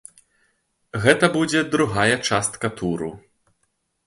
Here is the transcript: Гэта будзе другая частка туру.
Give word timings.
Гэта 1.03 1.29
будзе 1.35 1.61
другая 1.75 2.17
частка 2.29 2.67
туру. 2.81 3.11